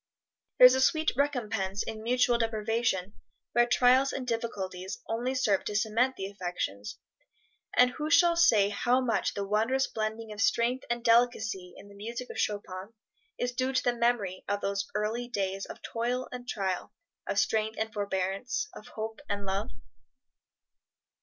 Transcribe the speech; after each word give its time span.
There 0.57 0.65
is 0.65 0.73
a 0.73 0.81
sweet 0.81 1.11
recompense 1.15 1.83
in 1.83 2.01
mutual 2.01 2.39
deprivation 2.39 3.13
where 3.51 3.67
trials 3.67 4.11
and 4.11 4.25
difficulties 4.25 4.99
only 5.07 5.35
serve 5.35 5.63
to 5.65 5.75
cement 5.75 6.15
the 6.15 6.25
affections; 6.25 6.97
and 7.77 7.91
who 7.91 8.09
shall 8.09 8.35
say 8.35 8.69
how 8.69 8.99
much 8.99 9.35
the 9.35 9.45
wondrous 9.45 9.85
blending 9.85 10.31
of 10.31 10.41
strength 10.41 10.85
and 10.89 11.03
delicacy 11.05 11.75
in 11.77 11.87
the 11.87 11.93
music 11.93 12.31
of 12.31 12.39
Chopin 12.39 12.93
is 13.37 13.51
due 13.51 13.73
to 13.73 13.83
the 13.83 13.95
memory 13.95 14.43
of 14.47 14.61
those 14.61 14.87
early 14.95 15.27
days 15.27 15.67
of 15.67 15.83
toil 15.83 16.27
and 16.31 16.47
trial, 16.49 16.91
of 17.27 17.37
strength 17.37 17.77
and 17.77 17.93
forbearance, 17.93 18.69
of 18.73 18.87
hope 18.87 19.19
and 19.29 19.45
love? 19.45 19.69